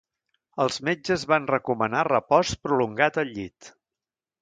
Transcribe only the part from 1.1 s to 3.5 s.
van recomanar repòs prolongat al